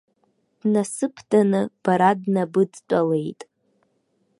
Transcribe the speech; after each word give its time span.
Днасыԥданы 0.59 1.61
бара 1.83 2.11
днабыдтәалеит. 2.21 3.41